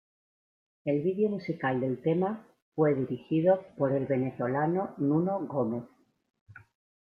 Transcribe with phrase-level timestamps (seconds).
[0.83, 5.83] El video musical del tema fue dirigido por el venezolano Nuno Gómez.